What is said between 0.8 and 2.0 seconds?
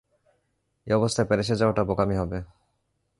এই অবস্থায় প্যারিসে যাওয়াটাও